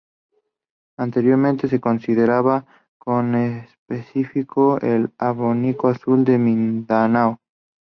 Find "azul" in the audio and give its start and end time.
5.89-6.25